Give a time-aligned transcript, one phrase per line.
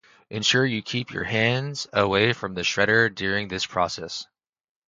[0.31, 4.25] Ensure you keep your hands away from the shredder during this process.